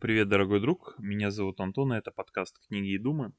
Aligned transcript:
Привет, 0.00 0.30
дорогой 0.30 0.60
друг. 0.60 0.94
Меня 0.98 1.30
зовут 1.30 1.60
Антон, 1.60 1.92
и 1.92 1.98
это 1.98 2.10
подкаст 2.10 2.58
«Книги 2.68 2.94
и 2.94 2.98
думы». 2.98 3.34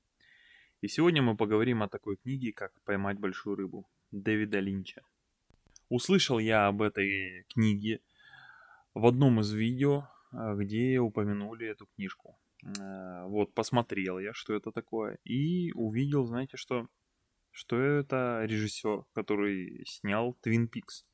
И 0.81 0.87
сегодня 0.87 1.23
мы 1.23 1.35
поговорим 1.35 1.81
о 1.81 1.89
такой 1.89 2.17
книге, 2.17 2.53
как 2.53 2.71
«Поймать 2.83 3.17
большую 3.17 3.55
рыбу» 3.55 3.89
Дэвида 4.11 4.59
Линча. 4.59 5.01
Услышал 5.89 6.37
я 6.37 6.67
об 6.67 6.83
этой 6.83 7.45
книге 7.49 7.99
в 8.93 9.07
одном 9.07 9.39
из 9.39 9.51
видео, 9.51 10.07
э, 10.33 10.53
где 10.55 10.99
упомянули 10.99 11.65
эту 11.65 11.87
книжку. 11.87 12.37
Э, 12.63 13.25
вот, 13.25 13.55
посмотрел 13.55 14.19
я, 14.19 14.31
что 14.31 14.53
это 14.53 14.71
такое, 14.71 15.17
и 15.23 15.71
увидел, 15.71 16.25
знаете, 16.25 16.57
что, 16.57 16.87
что 17.49 17.81
это 17.81 18.45
режиссер, 18.45 19.05
который 19.13 19.83
снял 19.87 20.37
Twin 20.45 20.69
Peaks. 20.69 21.05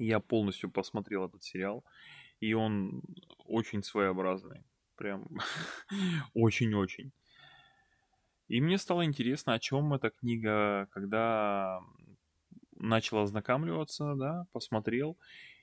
Я 0.00 0.18
полностью 0.18 0.72
посмотрел 0.72 1.28
этот 1.28 1.44
сериал, 1.44 1.84
и 2.42 2.54
он 2.54 3.02
очень 3.46 3.84
своеобразный. 3.84 4.64
Прям 4.96 5.28
очень-очень. 6.34 7.12
И 8.48 8.60
мне 8.60 8.78
стало 8.78 9.04
интересно, 9.04 9.54
о 9.54 9.60
чем 9.60 9.94
эта 9.94 10.10
книга, 10.10 10.88
когда 10.90 11.80
начал 12.72 13.18
ознакомливаться, 13.18 14.16
да, 14.16 14.46
посмотрел 14.52 15.16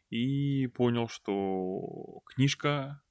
и 0.10 0.68
понял, 0.68 1.10
что 1.10 2.22
книжка 2.26 3.02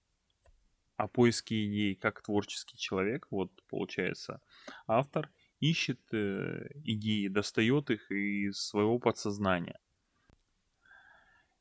о 0.97 1.07
поиске 1.07 1.67
идей 1.67 1.95
как 1.95 2.23
творческий 2.23 2.79
человек, 2.79 3.27
вот 3.31 3.53
получается, 3.69 4.41
автор 4.87 5.31
ищет 5.61 6.01
э, 6.13 6.69
идеи, 6.85 7.29
достает 7.29 7.91
их 7.91 8.11
из 8.11 8.63
своего 8.63 8.99
подсознания. 8.99 9.79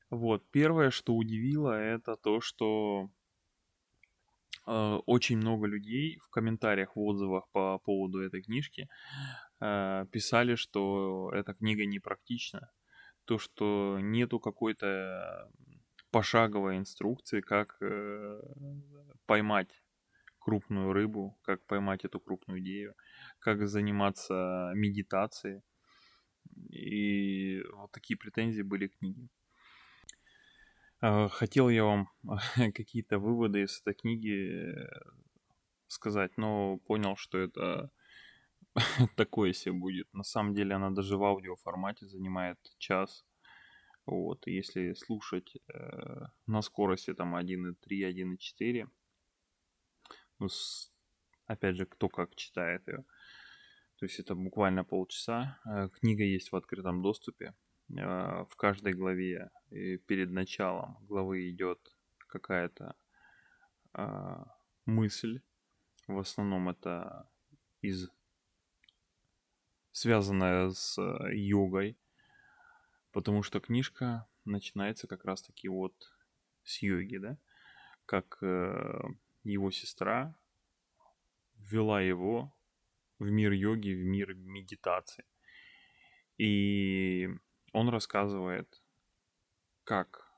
Вот, 0.10 0.44
первое, 0.52 0.90
что 0.90 1.16
удивило, 1.16 1.72
это 1.72 2.16
то, 2.16 2.40
что 2.40 3.10
э, 4.66 5.00
очень 5.06 5.38
много 5.38 5.68
людей 5.68 6.18
в 6.20 6.30
комментариях, 6.30 6.96
в 6.96 7.00
отзывах 7.00 7.50
по 7.52 7.78
поводу 7.80 8.20
этой 8.20 8.42
книжки 8.42 8.90
э, 9.60 10.06
писали, 10.12 10.56
что 10.56 11.32
эта 11.34 11.54
книга 11.54 11.86
непрактична. 11.86 12.72
То, 13.26 13.38
что 13.38 14.00
нету 14.00 14.40
какой-то 14.40 15.52
пошаговой 16.12 16.78
инструкции, 16.78 17.42
как 17.42 17.76
э, 17.82 18.42
поймать 19.26 19.84
крупную 20.40 20.94
рыбу, 20.94 21.38
как 21.42 21.66
поймать 21.66 22.06
эту 22.06 22.22
крупную 22.22 22.62
идею, 22.62 22.96
как 23.40 23.68
заниматься 23.68 24.72
медитацией. 24.74 25.62
И 26.70 27.62
вот 27.74 27.92
такие 27.92 28.18
претензии 28.18 28.62
были 28.62 28.88
к 28.88 28.98
книге. 29.00 29.28
А, 31.00 31.28
хотел 31.30 31.70
я 31.70 31.84
вам 31.84 32.10
какие-то 32.74 33.20
выводы 33.20 33.64
из 33.64 33.82
этой 33.82 33.94
книги 33.94 34.74
э, 34.74 34.90
сказать, 35.88 36.38
но 36.38 36.78
понял, 36.78 37.16
что 37.16 37.38
это 37.38 37.92
такое 39.16 39.54
себе 39.54 39.74
будет. 39.74 40.12
На 40.14 40.24
самом 40.24 40.56
деле 40.56 40.76
она 40.76 40.90
даже 40.90 41.18
в 41.18 41.24
аудиоформате 41.24 42.06
занимает 42.08 42.58
час. 42.80 43.26
Вот, 44.08 44.48
если 44.48 44.94
слушать 44.94 45.54
э, 45.72 46.26
на 46.48 46.62
скорости 46.62 47.14
там 47.14 47.36
1.3, 47.36 47.76
1.4, 47.90 48.88
ну, 50.40 50.50
с, 50.50 50.92
опять 51.46 51.76
же, 51.76 51.86
кто 51.86 52.10
как 52.10 52.36
читает 52.36 52.88
ее. 52.88 53.04
То 54.00 54.06
есть 54.06 54.20
это 54.20 54.34
буквально 54.34 54.84
полчаса. 54.84 55.60
Э, 55.66 55.90
книга 55.90 56.24
есть 56.24 56.52
в 56.52 56.56
открытом 56.56 57.04
доступе. 57.04 57.54
Э, 57.90 58.46
в 58.50 58.56
каждой 58.56 58.94
главе 58.94 59.52
и 59.70 59.98
перед 59.98 60.32
началом 60.32 60.98
главы 61.08 61.50
идет 61.50 61.80
какая-то 62.28 62.96
э, 63.94 64.44
мысль. 64.86 65.42
В 66.08 66.20
основном 66.20 66.70
это 66.70 67.30
из 67.82 68.10
связанная 69.92 70.70
с 70.70 70.98
э, 71.00 71.36
йогой, 71.36 71.98
потому 73.12 73.42
что 73.44 73.60
книжка 73.60 74.28
начинается 74.46 75.08
как 75.08 75.26
раз 75.26 75.42
таки 75.42 75.68
вот 75.68 75.96
с 76.64 76.82
йоги, 76.84 77.18
да, 77.18 77.38
как 78.06 78.38
э, 78.42 79.02
его 79.44 79.72
сестра 79.72 80.36
ввела 81.56 82.02
его 82.02 82.54
в 83.20 83.30
мир 83.30 83.52
йоги, 83.52 83.90
в 83.90 84.04
мир 84.06 84.36
медитации. 84.36 85.26
И 86.38 87.30
он 87.74 87.90
рассказывает, 87.90 88.82
как 89.88 90.30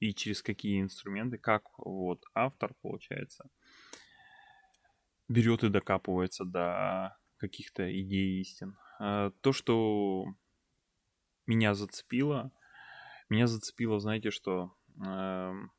и 0.00 0.12
через 0.12 0.42
какие 0.42 0.80
инструменты, 0.80 1.38
как 1.38 1.62
вот 1.78 2.24
автор, 2.34 2.74
получается, 2.82 3.48
берет 5.28 5.62
и 5.62 5.68
докапывается 5.68 6.44
до 6.44 7.16
каких-то 7.36 7.88
идей 7.88 8.40
истин. 8.40 8.76
А, 8.98 9.30
то, 9.40 9.52
что 9.52 10.26
меня 11.46 11.74
зацепило, 11.74 12.50
меня 13.28 13.46
зацепило, 13.46 14.00
знаете, 14.00 14.32
что 14.32 14.74
эм, 15.00 15.70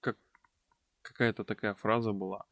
как 0.00 0.16
какая-то 1.02 1.44
такая 1.44 1.74
фраза 1.74 2.12
была, 2.12 2.46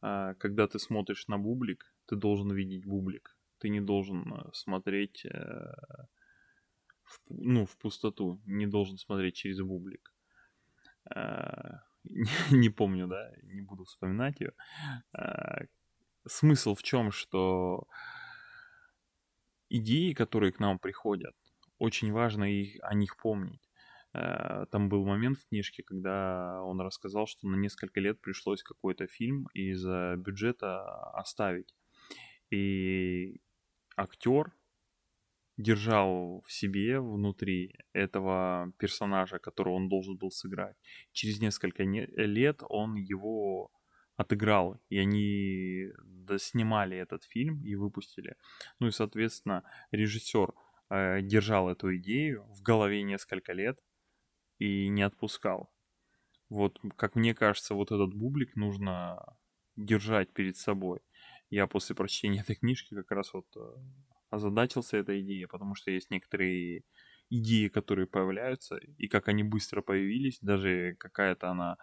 а, 0.00 0.32
когда 0.36 0.66
ты 0.66 0.78
смотришь 0.78 1.28
на 1.28 1.36
бублик, 1.38 1.92
ты 2.06 2.16
должен 2.16 2.50
видеть 2.50 2.86
бублик 2.86 3.36
ты 3.60 3.68
не 3.68 3.80
должен 3.80 4.32
э, 4.32 4.50
смотреть 4.52 5.24
э, 5.26 5.72
в, 7.04 7.20
ну, 7.28 7.66
в 7.66 7.76
пустоту, 7.76 8.40
не 8.46 8.66
должен 8.66 8.96
смотреть 8.96 9.36
через 9.36 9.60
бублик. 9.60 10.12
Э, 11.14 11.78
не 12.50 12.70
помню, 12.70 13.06
да, 13.06 13.32
не 13.42 13.60
буду 13.60 13.84
вспоминать 13.84 14.40
ее. 14.40 14.52
Смысл 16.26 16.74
в 16.74 16.82
чем, 16.82 17.12
что 17.12 17.86
идеи, 19.68 20.12
которые 20.12 20.52
к 20.52 20.60
нам 20.60 20.78
приходят, 20.78 21.34
очень 21.78 22.12
важно 22.12 22.44
их, 22.44 22.76
о 22.82 22.94
них 22.94 23.16
помнить. 23.16 23.70
Там 24.12 24.88
был 24.88 25.06
момент 25.06 25.38
в 25.38 25.48
книжке, 25.48 25.82
когда 25.82 26.62
он 26.64 26.80
рассказал, 26.80 27.26
что 27.26 27.46
на 27.48 27.56
несколько 27.56 28.00
лет 28.00 28.20
пришлось 28.20 28.62
какой-то 28.62 29.06
фильм 29.06 29.46
из-за 29.54 30.16
бюджета 30.18 30.82
оставить. 31.12 31.74
И 32.50 33.40
актер 33.96 34.52
держал 35.56 36.42
в 36.46 36.52
себе 36.52 37.00
внутри 37.00 37.76
этого 37.92 38.72
персонажа, 38.78 39.38
которого 39.38 39.74
он 39.74 39.88
должен 39.88 40.16
был 40.16 40.30
сыграть. 40.30 40.76
Через 41.12 41.40
несколько 41.40 41.82
лет 41.82 42.62
он 42.68 42.94
его 42.94 43.70
отыграл, 44.16 44.80
и 44.88 44.98
они 44.98 45.88
снимали 46.38 46.96
этот 46.96 47.24
фильм 47.24 47.62
и 47.64 47.74
выпустили. 47.74 48.36
Ну 48.78 48.88
и, 48.88 48.90
соответственно, 48.90 49.64
режиссер 49.92 50.52
э, 50.90 51.22
держал 51.22 51.70
эту 51.70 51.96
идею 51.96 52.44
в 52.50 52.62
голове 52.62 53.02
несколько 53.02 53.52
лет 53.52 53.78
и 54.58 54.88
не 54.88 55.02
отпускал. 55.02 55.72
Вот, 56.48 56.80
как 56.96 57.14
мне 57.14 57.34
кажется, 57.34 57.74
вот 57.74 57.92
этот 57.92 58.14
бублик 58.14 58.56
нужно 58.56 59.36
держать 59.76 60.32
перед 60.32 60.56
собой 60.56 61.00
я 61.50 61.66
после 61.66 61.94
прочтения 61.94 62.40
этой 62.40 62.56
книжки 62.56 62.94
как 62.94 63.10
раз 63.10 63.34
вот 63.34 63.46
э, 63.56 63.60
озадачился 64.30 64.96
этой 64.96 65.20
идеей, 65.20 65.46
потому 65.46 65.74
что 65.74 65.90
есть 65.90 66.10
некоторые 66.10 66.84
идеи, 67.28 67.68
которые 67.68 68.06
появляются, 68.06 68.76
и 68.76 69.08
как 69.08 69.28
они 69.28 69.42
быстро 69.42 69.82
появились, 69.82 70.38
даже 70.40 70.96
какая-то 70.98 71.50
она 71.50 71.76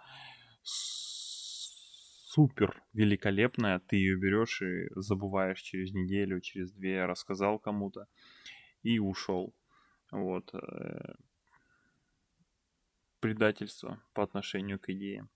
супер 2.37 2.83
великолепная, 2.93 3.79
ты 3.79 3.95
ее 3.95 4.17
берешь 4.17 4.61
и 4.61 4.89
забываешь 4.95 5.61
через 5.61 5.93
неделю, 5.93 6.41
через 6.41 6.71
две, 6.71 7.05
рассказал 7.05 7.59
кому-то 7.59 8.07
и 8.83 8.99
ушел. 8.99 9.55
Вот. 10.11 10.53
Э, 10.53 11.15
предательство 13.19 14.03
по 14.13 14.23
отношению 14.23 14.79
к 14.79 14.89
идее. 14.89 15.27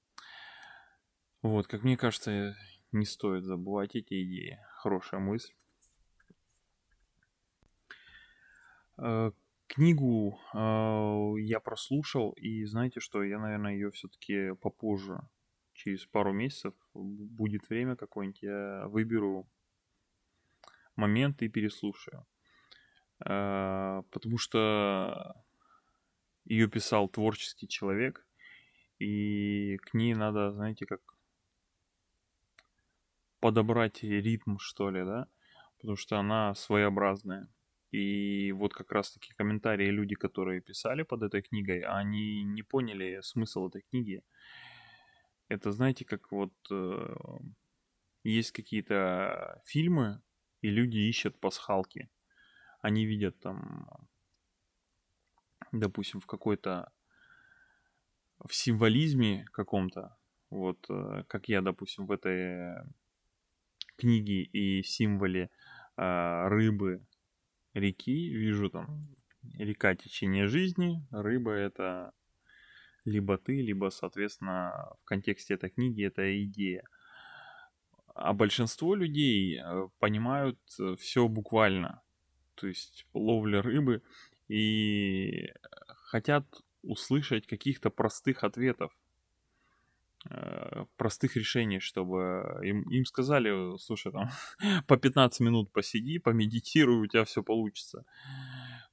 Вот, 1.42 1.68
как 1.68 1.84
мне 1.84 1.98
кажется, 1.98 2.56
не 2.92 3.06
стоит 3.06 3.44
забывать 3.44 3.96
эти 3.96 4.24
идеи. 4.24 4.60
Хорошая 4.76 5.20
мысль. 5.20 5.54
Э, 8.98 9.32
книгу 9.68 10.40
э, 10.54 11.42
я 11.42 11.60
прослушал, 11.60 12.32
и 12.34 12.66
знаете 12.66 13.00
что, 13.00 13.24
я, 13.24 13.40
наверное, 13.40 13.74
ее 13.74 13.92
все-таки 13.92 14.54
попозже, 14.56 15.22
через 15.74 16.06
пару 16.06 16.34
месяцев, 16.34 16.74
будет 16.94 17.70
время 17.70 17.96
какое-нибудь, 17.96 18.44
я 18.44 18.88
выберу 18.88 19.48
момент 20.96 21.42
и 21.42 21.50
переслушаю. 21.50 22.26
Э, 23.26 24.04
потому 24.12 24.38
что 24.38 25.36
ее 26.46 26.68
писал 26.68 27.08
творческий 27.08 27.68
человек, 27.68 28.26
и 29.00 29.78
к 29.78 29.94
ней 29.94 30.14
надо, 30.14 30.52
знаете, 30.52 30.86
как 30.86 31.02
подобрать 33.42 34.04
ритм, 34.04 34.58
что 34.60 34.90
ли, 34.90 35.04
да, 35.04 35.28
потому 35.78 35.98
что 35.98 36.18
она 36.18 36.56
своеобразная. 36.56 37.50
И 37.92 38.54
вот 38.54 38.74
как 38.74 38.92
раз-таки 38.94 39.34
комментарии 39.34 39.88
люди, 39.88 40.16
которые 40.16 40.62
писали 40.62 41.04
под 41.04 41.24
этой 41.24 41.42
книгой, 41.42 41.82
они 41.82 42.44
не 42.44 42.64
поняли 42.64 43.20
смысл 43.22 43.68
этой 43.68 43.82
книги. 43.82 44.24
Это, 45.50 45.74
знаете, 45.74 46.06
как 46.06 46.32
вот 46.32 46.54
э, 46.72 47.16
есть 48.24 48.52
какие-то 48.52 49.62
фильмы, 49.66 50.22
и 50.62 50.70
люди 50.70 51.00
ищут 51.00 51.38
пасхалки. 51.40 52.10
Они 52.82 53.06
видят 53.06 53.38
там, 53.40 53.88
допустим, 55.74 56.22
в 56.22 56.26
какой-то 56.26 56.94
в 58.40 58.56
символизме 58.56 59.46
каком-то, 59.52 60.16
вот 60.50 60.86
э, 60.90 61.24
как 61.28 61.50
я, 61.50 61.62
допустим, 61.62 62.06
в 62.06 62.12
этой 62.12 62.84
книге 64.02 64.42
и 64.42 64.84
символе 64.84 65.50
э, 65.98 66.48
рыбы 66.48 67.06
реки 67.74 68.30
вижу 68.30 68.70
там 68.70 69.08
река 69.58 69.96
течение 69.96 70.48
жизни, 70.48 71.06
рыба 71.12 71.52
это 71.52 72.14
либо 73.06 73.38
ты, 73.38 73.62
либо, 73.62 73.90
соответственно, 73.90 74.94
в 75.02 75.06
контексте 75.06 75.56
этой 75.56 75.70
книги 75.70 76.06
это 76.06 76.44
идея. 76.44 76.84
А 78.14 78.34
большинство 78.34 78.96
людей 78.96 79.60
э, 79.60 79.88
понимают 80.00 80.60
э, 80.80 80.96
все 81.00 81.28
буквально. 81.28 82.02
То 82.56 82.68
есть 82.68 83.08
ловля 83.14 83.62
рыбы 83.62 84.04
и 84.48 85.52
хотят 85.88 86.46
услышать 86.84 87.48
каких-то 87.48 87.90
простых 87.90 88.44
ответов, 88.44 88.92
простых 90.98 91.36
решений, 91.36 91.80
чтобы 91.80 92.60
им, 92.64 92.84
им 92.90 93.06
сказали, 93.06 93.78
слушай, 93.78 94.12
там, 94.12 94.30
по 94.88 94.98
15 94.98 95.40
минут 95.40 95.72
посиди, 95.72 96.20
помедитируй, 96.20 97.02
у 97.02 97.08
тебя 97.08 97.24
все 97.24 97.44
получится. 97.44 98.06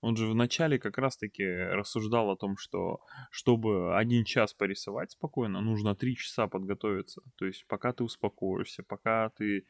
Он 0.00 0.16
же 0.16 0.28
вначале 0.28 0.78
как 0.78 0.96
раз-таки 0.98 1.44
рассуждал 1.44 2.30
о 2.30 2.36
том, 2.36 2.56
что 2.56 3.00
чтобы 3.30 3.98
один 3.98 4.24
час 4.24 4.54
порисовать 4.54 5.10
спокойно, 5.10 5.60
нужно 5.60 5.96
три 5.96 6.16
часа 6.16 6.46
подготовиться. 6.46 7.20
То 7.36 7.46
есть 7.46 7.66
пока 7.66 7.92
ты 7.92 8.04
успокоишься, 8.04 8.84
пока 8.84 9.30
ты 9.30 9.66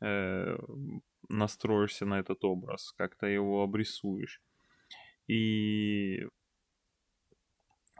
э, 0.00 0.58
настроишься 1.28 2.06
на 2.06 2.18
этот 2.18 2.44
образ, 2.44 2.92
как-то 2.98 3.26
его 3.26 3.62
обрисуешь. 3.62 4.42
И 5.28 6.26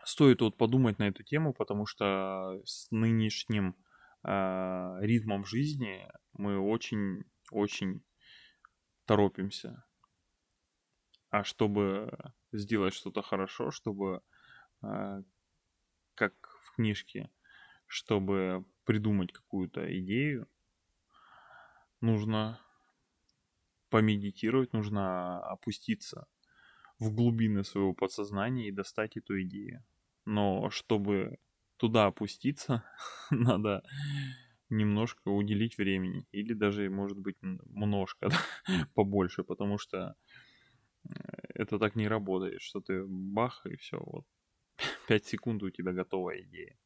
стоит 0.05 0.41
вот 0.41 0.57
подумать 0.57 0.99
на 0.99 1.09
эту 1.09 1.23
тему, 1.23 1.53
потому 1.53 1.87
что 1.87 2.61
с 2.65 2.91
нынешним 2.91 3.77
э, 4.25 4.97
ритмом 5.01 5.45
жизни 5.45 6.09
мы 6.33 6.59
очень-очень 6.59 8.05
торопимся. 9.07 9.85
А 11.31 11.45
чтобы 11.45 12.11
сделать 12.53 12.95
что-то 12.95 13.23
хорошо, 13.23 13.71
чтобы, 13.71 14.23
э, 14.83 15.23
как 16.15 16.35
в 16.63 16.77
книжке, 16.77 17.31
чтобы 17.87 18.65
придумать 18.85 19.33
какую-то 19.33 19.99
идею, 20.01 20.49
нужно 22.01 22.61
помедитировать, 23.89 24.73
нужно 24.73 25.43
опуститься 25.45 26.27
в 26.99 27.15
глубины 27.15 27.65
своего 27.65 27.95
подсознания 27.95 28.69
и 28.69 28.73
достать 28.73 29.17
эту 29.17 29.41
идею. 29.43 29.85
Но 30.25 30.71
чтобы 30.71 31.39
туда 31.77 32.07
опуститься, 32.07 32.85
надо 33.31 33.83
немножко 34.71 35.29
уделить 35.29 35.79
времени. 35.79 36.27
Или 36.33 36.55
даже, 36.55 36.89
может 36.91 37.19
быть, 37.19 37.37
немножко 37.43 38.31
побольше, 38.95 39.45
потому 39.45 39.79
что 39.79 40.15
э, 41.05 41.15
это 41.55 41.79
так 41.79 41.97
не 41.97 42.09
работает, 42.09 42.63
что 42.63 42.81
ты 42.81 43.05
бах, 43.05 43.67
и 43.67 43.77
все, 43.77 43.99
вот 43.99 44.27
5 45.09 45.25
секунд 45.25 45.63
у 45.63 45.71
тебя 45.71 45.93
готовая 45.93 46.43
идея. 46.43 46.77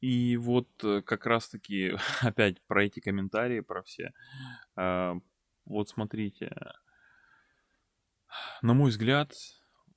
И 0.00 0.36
вот 0.38 0.68
э, 0.82 1.02
как 1.02 1.26
раз-таки 1.26 1.92
опять 2.22 2.62
про 2.62 2.84
эти 2.84 3.00
комментарии, 3.00 3.60
про 3.60 3.82
все. 3.82 4.12
А, 4.76 5.16
вот 5.66 5.88
смотрите, 5.88 6.56
на 8.62 8.74
мой 8.74 8.90
взгляд, 8.90 9.34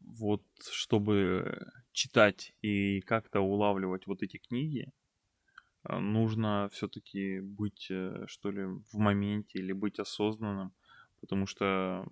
вот 0.06 0.44
чтобы 0.72 1.72
читать 1.92 2.54
и 2.62 3.02
как-то 3.02 3.42
улавливать 3.42 4.08
вот 4.08 4.24
эти 4.24 4.38
книги, 4.38 4.92
а, 5.84 6.00
нужно 6.00 6.70
все-таки 6.72 7.40
быть, 7.40 7.88
э, 7.90 8.26
что 8.28 8.52
ли, 8.52 8.64
в 8.66 8.98
моменте 8.98 9.60
или 9.60 9.74
быть 9.74 10.00
осознанным, 10.00 10.74
потому 11.22 11.46
что 11.46 12.06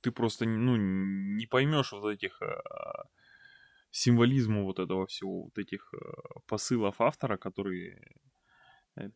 ты 0.00 0.10
просто, 0.10 0.46
ну, 0.46 0.76
не 0.76 1.46
поймешь 1.46 1.92
вот 1.92 2.08
этих 2.08 2.40
а, 2.42 3.08
символизму 3.90 4.64
вот 4.64 4.78
этого 4.78 5.06
всего, 5.06 5.44
вот 5.44 5.58
этих 5.58 5.92
э, 5.94 5.98
посылов 6.46 7.00
автора, 7.00 7.36
который 7.36 7.94
э, 7.94 7.98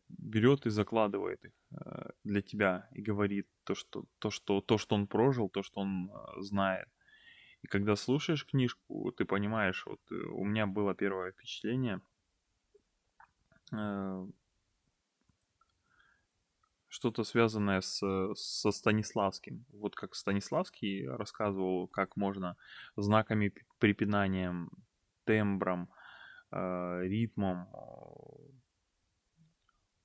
берет 0.09 0.65
и 0.65 0.69
закладывает 0.69 1.43
их 1.45 1.51
э, 1.71 2.09
для 2.23 2.41
тебя 2.41 2.87
и 2.91 3.01
говорит 3.01 3.47
то, 3.63 3.75
что, 3.75 4.05
то, 4.19 4.29
что, 4.29 4.61
то, 4.61 4.77
что 4.77 4.95
он 4.95 5.07
прожил, 5.07 5.49
то, 5.49 5.63
что 5.63 5.81
он 5.81 6.11
знает. 6.37 6.87
И 7.61 7.67
когда 7.67 7.95
слушаешь 7.95 8.45
книжку, 8.45 9.11
ты 9.11 9.25
понимаешь, 9.25 9.85
вот 9.85 10.01
у 10.11 10.45
меня 10.45 10.67
было 10.67 10.93
первое 10.93 11.31
впечатление, 11.31 12.01
что-то 16.93 17.23
связанное 17.23 17.81
с, 17.81 17.99
со 18.35 18.71
Станиславским. 18.71 19.65
Вот 19.73 19.95
как 19.95 20.13
Станиславский 20.13 21.07
рассказывал, 21.07 21.87
как 21.87 22.15
можно 22.15 22.55
знаками 22.95 23.51
препинанием, 23.79 24.69
тембром, 25.25 25.89
э, 26.51 27.01
ритмом 27.03 27.67
э, 27.73 28.02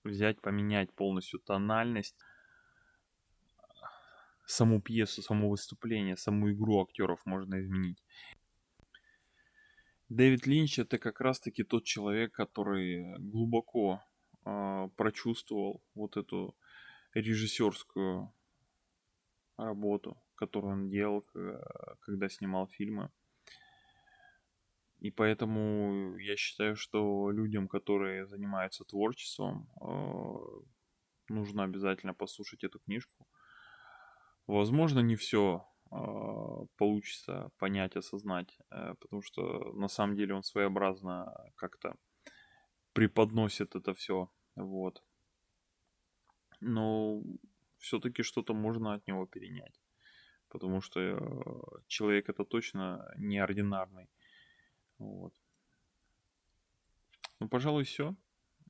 взять, 0.05 0.41
поменять 0.41 0.93
полностью 0.93 1.41
тональность, 1.41 2.17
саму 4.47 4.81
пьесу, 4.81 5.23
само 5.23 5.51
выступление, 5.51 6.17
саму 6.17 6.51
игру 6.53 6.83
актеров 6.83 7.25
можно 7.27 7.61
изменить. 7.61 8.03
Дэвид 10.09 10.47
Линч 10.47 10.79
это 10.79 10.99
как 10.99 11.21
раз-таки 11.21 11.65
тот 11.65 11.85
человек, 11.85 12.33
который 12.33 13.19
глубоко 13.19 14.03
э, 14.45 14.89
прочувствовал 14.97 15.83
вот 15.95 16.17
эту 16.17 16.57
режиссерскую 17.13 18.33
работу, 19.59 20.17
которую 20.35 20.73
он 20.73 20.89
делал, 20.89 21.27
когда 22.01 22.29
снимал 22.29 22.69
фильмы. 22.69 23.11
И 25.01 25.11
поэтому 25.11 26.17
я 26.19 26.37
считаю, 26.37 26.77
что 26.77 27.31
людям, 27.31 27.69
которые 27.69 28.27
занимаются 28.27 28.85
творчеством, 28.85 29.69
э, 29.81 31.33
нужно 31.33 31.65
обязательно 31.65 32.15
послушать 32.15 32.65
эту 32.65 32.81
книжку. 32.81 33.27
Возможно, 34.47 35.01
не 35.01 35.15
все 35.15 35.69
э, 35.91 35.97
получится 36.77 37.51
понять, 37.59 37.97
осознать, 37.97 38.59
э, 38.71 38.95
потому 39.01 39.23
что 39.23 39.73
на 39.75 39.89
самом 39.89 40.17
деле 40.17 40.35
он 40.35 40.43
своеобразно 40.43 41.33
как-то 41.55 41.95
преподносит 42.93 43.77
это 43.77 43.95
все. 43.95 44.29
Вот 44.57 45.03
но 46.61 47.23
все-таки 47.79 48.23
что-то 48.23 48.55
можно 48.55 48.95
от 48.95 49.07
него 49.07 49.27
перенять. 49.27 49.81
Потому 50.49 50.81
что 50.81 51.01
человек 51.87 52.29
это 52.29 52.45
точно 52.45 53.13
неординарный. 53.17 54.09
Вот. 54.99 55.35
Ну, 57.41 57.49
пожалуй, 57.49 57.85
все. 57.85 58.15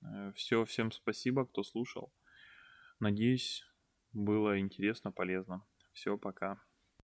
Э, 0.03 0.33
все, 0.35 0.65
всем 0.65 0.93
спасибо, 0.93 1.47
кто 1.47 1.63
слушал. 1.63 2.13
Надеюсь, 3.01 3.65
было 4.13 4.59
интересно, 4.61 5.13
полезно. 5.13 5.65
Все, 5.93 6.19
пока. 6.19 6.61